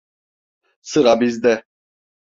[0.81, 1.63] Sıra bizde.